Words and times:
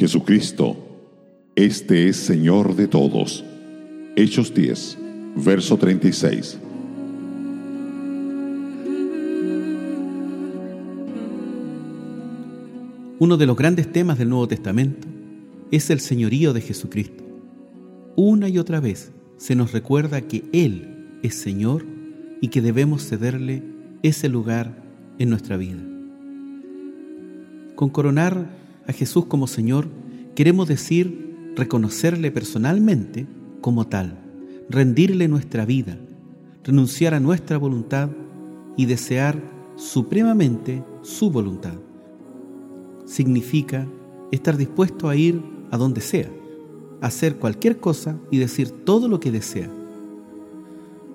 Jesucristo, 0.00 0.78
este 1.54 2.08
es 2.08 2.16
Señor 2.16 2.74
de 2.74 2.88
todos. 2.88 3.44
Hechos 4.16 4.54
10, 4.54 4.96
verso 5.36 5.76
36. 5.76 6.58
Uno 13.18 13.36
de 13.36 13.44
los 13.44 13.54
grandes 13.54 13.92
temas 13.92 14.16
del 14.16 14.30
Nuevo 14.30 14.48
Testamento 14.48 15.06
es 15.70 15.90
el 15.90 16.00
señorío 16.00 16.54
de 16.54 16.62
Jesucristo. 16.62 17.22
Una 18.16 18.48
y 18.48 18.56
otra 18.56 18.80
vez 18.80 19.12
se 19.36 19.54
nos 19.54 19.72
recuerda 19.72 20.22
que 20.22 20.44
Él 20.54 21.18
es 21.22 21.34
Señor 21.34 21.84
y 22.40 22.48
que 22.48 22.62
debemos 22.62 23.06
cederle 23.06 23.62
ese 24.02 24.30
lugar 24.30 24.82
en 25.18 25.28
nuestra 25.28 25.58
vida. 25.58 25.82
Con 27.74 27.90
coronar 27.90 28.59
a 28.90 28.92
Jesús 28.92 29.26
como 29.26 29.46
Señor, 29.46 29.88
queremos 30.34 30.68
decir 30.68 31.52
reconocerle 31.56 32.30
personalmente 32.30 33.26
como 33.60 33.86
tal, 33.86 34.18
rendirle 34.68 35.28
nuestra 35.28 35.64
vida, 35.64 35.96
renunciar 36.64 37.14
a 37.14 37.20
nuestra 37.20 37.56
voluntad 37.56 38.10
y 38.76 38.86
desear 38.86 39.40
supremamente 39.76 40.84
su 41.02 41.30
voluntad 41.30 41.74
significa 43.06 43.88
estar 44.30 44.56
dispuesto 44.56 45.08
a 45.08 45.16
ir 45.16 45.40
a 45.70 45.76
donde 45.76 46.00
sea, 46.00 46.30
hacer 47.00 47.36
cualquier 47.36 47.78
cosa 47.78 48.18
y 48.30 48.38
decir 48.38 48.70
todo 48.70 49.08
lo 49.08 49.20
que 49.20 49.32
desea. 49.32 49.70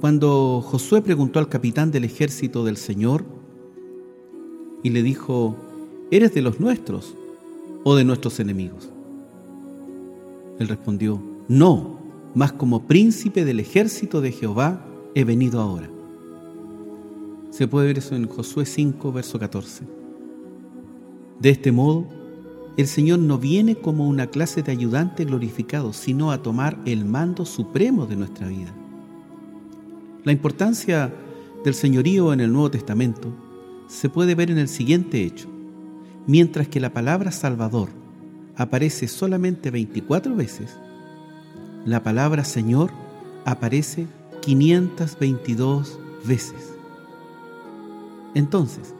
Cuando 0.00 0.60
Josué 0.62 1.02
preguntó 1.02 1.38
al 1.38 1.48
capitán 1.48 1.90
del 1.90 2.04
ejército 2.04 2.64
del 2.64 2.76
Señor 2.76 3.24
y 4.82 4.90
le 4.90 5.02
dijo, 5.02 5.56
¿eres 6.10 6.32
de 6.32 6.42
los 6.42 6.58
nuestros 6.60 7.16
o 7.84 7.94
de 7.94 8.04
nuestros 8.04 8.40
enemigos? 8.40 8.90
Él 10.58 10.68
respondió, 10.68 11.20
no, 11.48 11.98
mas 12.34 12.52
como 12.52 12.86
príncipe 12.86 13.44
del 13.44 13.60
ejército 13.60 14.20
de 14.20 14.32
Jehová 14.32 14.84
he 15.14 15.24
venido 15.24 15.60
ahora. 15.60 15.88
Se 17.50 17.66
puede 17.66 17.88
ver 17.88 17.98
eso 17.98 18.14
en 18.14 18.28
Josué 18.28 18.64
5, 18.66 19.12
verso 19.12 19.38
14. 19.38 19.84
De 21.40 21.50
este 21.50 21.72
modo, 21.72 22.06
el 22.76 22.86
Señor 22.86 23.18
no 23.18 23.38
viene 23.38 23.76
como 23.76 24.08
una 24.08 24.28
clase 24.28 24.62
de 24.62 24.72
ayudante 24.72 25.24
glorificado, 25.24 25.92
sino 25.92 26.30
a 26.30 26.42
tomar 26.42 26.78
el 26.84 27.04
mando 27.04 27.44
supremo 27.44 28.06
de 28.06 28.16
nuestra 28.16 28.46
vida. 28.46 28.72
La 30.24 30.32
importancia 30.32 31.12
del 31.64 31.74
señorío 31.74 32.32
en 32.32 32.40
el 32.40 32.52
Nuevo 32.52 32.70
Testamento 32.70 33.28
se 33.88 34.08
puede 34.08 34.34
ver 34.34 34.50
en 34.50 34.58
el 34.58 34.68
siguiente 34.68 35.22
hecho. 35.22 35.48
Mientras 36.30 36.68
que 36.68 36.78
la 36.78 36.92
palabra 36.92 37.32
Salvador 37.32 37.88
aparece 38.54 39.08
solamente 39.08 39.72
24 39.72 40.36
veces, 40.36 40.76
la 41.84 42.04
palabra 42.04 42.44
Señor 42.44 42.92
aparece 43.44 44.06
522 44.40 45.98
veces. 46.24 46.72
Entonces, 48.36 48.94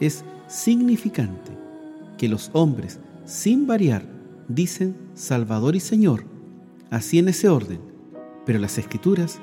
es 0.00 0.22
significante 0.48 1.52
que 2.18 2.28
los 2.28 2.50
hombres, 2.52 2.98
sin 3.24 3.66
variar, 3.66 4.02
dicen 4.46 4.94
Salvador 5.14 5.76
y 5.76 5.80
Señor, 5.80 6.24
así 6.90 7.18
en 7.18 7.28
ese 7.28 7.48
orden, 7.48 7.80
pero 8.44 8.58
las 8.58 8.76
escrituras 8.76 9.38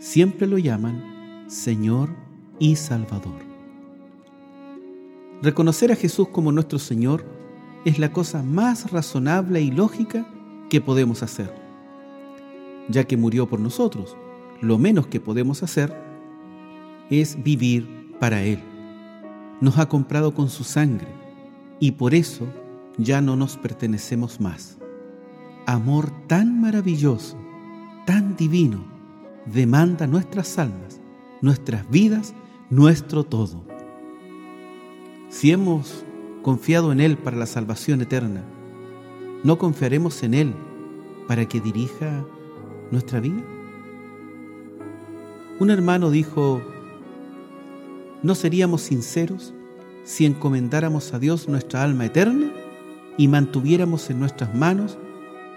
siempre 0.00 0.48
lo 0.48 0.58
llaman 0.58 1.44
Señor 1.46 2.08
y 2.58 2.74
Salvador. 2.74 3.53
Reconocer 5.44 5.92
a 5.92 5.96
Jesús 5.96 6.28
como 6.30 6.52
nuestro 6.52 6.78
Señor 6.78 7.22
es 7.84 7.98
la 7.98 8.14
cosa 8.14 8.42
más 8.42 8.90
razonable 8.90 9.60
y 9.60 9.70
lógica 9.70 10.26
que 10.70 10.80
podemos 10.80 11.22
hacer. 11.22 11.54
Ya 12.88 13.04
que 13.04 13.18
murió 13.18 13.46
por 13.46 13.60
nosotros, 13.60 14.16
lo 14.62 14.78
menos 14.78 15.06
que 15.08 15.20
podemos 15.20 15.62
hacer 15.62 15.94
es 17.10 17.42
vivir 17.42 18.16
para 18.18 18.42
Él. 18.42 18.58
Nos 19.60 19.76
ha 19.76 19.86
comprado 19.86 20.32
con 20.32 20.48
su 20.48 20.64
sangre 20.64 21.08
y 21.78 21.90
por 21.90 22.14
eso 22.14 22.46
ya 22.96 23.20
no 23.20 23.36
nos 23.36 23.58
pertenecemos 23.58 24.40
más. 24.40 24.78
Amor 25.66 26.10
tan 26.26 26.58
maravilloso, 26.58 27.36
tan 28.06 28.34
divino, 28.34 28.82
demanda 29.44 30.06
nuestras 30.06 30.58
almas, 30.58 31.02
nuestras 31.42 31.86
vidas, 31.90 32.32
nuestro 32.70 33.24
todo. 33.24 33.73
Si 35.34 35.50
hemos 35.50 36.04
confiado 36.42 36.92
en 36.92 37.00
Él 37.00 37.18
para 37.18 37.36
la 37.36 37.46
salvación 37.46 38.00
eterna, 38.00 38.44
¿no 39.42 39.58
confiaremos 39.58 40.22
en 40.22 40.32
Él 40.32 40.54
para 41.26 41.44
que 41.48 41.60
dirija 41.60 42.24
nuestra 42.92 43.18
vida? 43.18 43.42
Un 45.58 45.70
hermano 45.70 46.12
dijo, 46.12 46.62
¿no 48.22 48.36
seríamos 48.36 48.82
sinceros 48.82 49.52
si 50.04 50.24
encomendáramos 50.24 51.12
a 51.12 51.18
Dios 51.18 51.48
nuestra 51.48 51.82
alma 51.82 52.06
eterna 52.06 52.52
y 53.18 53.26
mantuviéramos 53.26 54.10
en 54.10 54.20
nuestras 54.20 54.54
manos 54.54 54.98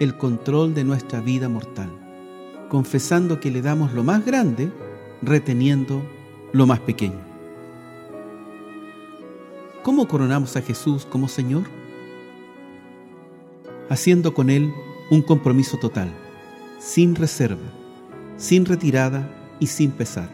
el 0.00 0.18
control 0.18 0.74
de 0.74 0.82
nuestra 0.82 1.20
vida 1.20 1.48
mortal, 1.48 1.92
confesando 2.68 3.38
que 3.38 3.52
le 3.52 3.62
damos 3.62 3.92
lo 3.92 4.02
más 4.02 4.26
grande, 4.26 4.72
reteniendo 5.22 6.02
lo 6.52 6.66
más 6.66 6.80
pequeño. 6.80 7.27
¿Cómo 9.88 10.06
coronamos 10.06 10.54
a 10.54 10.60
Jesús 10.60 11.06
como 11.06 11.28
Señor? 11.28 11.62
Haciendo 13.88 14.34
con 14.34 14.50
Él 14.50 14.70
un 15.10 15.22
compromiso 15.22 15.78
total, 15.78 16.12
sin 16.78 17.14
reserva, 17.14 17.72
sin 18.36 18.66
retirada 18.66 19.26
y 19.58 19.68
sin 19.68 19.90
pesar. 19.90 20.28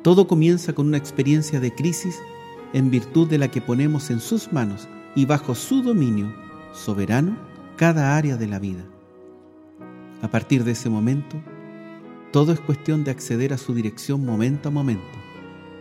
Todo 0.00 0.26
comienza 0.26 0.72
con 0.72 0.86
una 0.86 0.96
experiencia 0.96 1.60
de 1.60 1.74
crisis 1.74 2.18
en 2.72 2.90
virtud 2.90 3.28
de 3.28 3.36
la 3.36 3.48
que 3.48 3.60
ponemos 3.60 4.08
en 4.08 4.20
sus 4.20 4.50
manos 4.54 4.88
y 5.14 5.26
bajo 5.26 5.54
su 5.54 5.82
dominio 5.82 6.34
soberano 6.72 7.36
cada 7.76 8.16
área 8.16 8.38
de 8.38 8.46
la 8.46 8.58
vida. 8.58 8.86
A 10.22 10.28
partir 10.28 10.64
de 10.64 10.72
ese 10.72 10.88
momento, 10.88 11.36
todo 12.32 12.54
es 12.54 12.60
cuestión 12.60 13.04
de 13.04 13.10
acceder 13.10 13.52
a 13.52 13.58
su 13.58 13.74
dirección 13.74 14.24
momento 14.24 14.70
a 14.70 14.72
momento, 14.72 15.18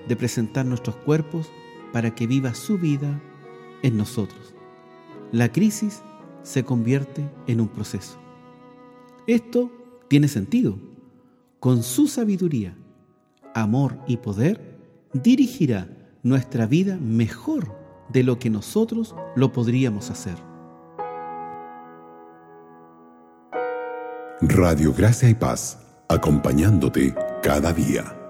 de 0.09 0.17
presentar 0.17 0.65
nuestros 0.65 0.97
cuerpos 0.97 1.49
para 1.93 2.13
que 2.13 2.27
viva 2.27 2.53
su 2.53 2.77
vida 2.77 3.21
en 3.83 3.95
nosotros. 3.95 4.53
La 5.31 5.49
crisis 5.49 6.01
se 6.41 6.65
convierte 6.65 7.29
en 7.47 7.61
un 7.61 7.69
proceso. 7.69 8.17
Esto 9.27 9.71
tiene 10.09 10.27
sentido. 10.27 10.77
Con 11.59 11.81
su 11.81 12.07
sabiduría, 12.07 12.75
amor 13.53 13.97
y 14.05 14.17
poder, 14.17 14.77
dirigirá 15.13 15.87
nuestra 16.23 16.65
vida 16.65 16.97
mejor 16.97 17.73
de 18.09 18.23
lo 18.23 18.37
que 18.37 18.49
nosotros 18.49 19.15
lo 19.35 19.53
podríamos 19.53 20.09
hacer. 20.09 20.35
Radio 24.41 24.93
Gracia 24.93 25.29
y 25.29 25.35
Paz, 25.35 25.79
acompañándote 26.09 27.15
cada 27.41 27.71
día. 27.71 28.22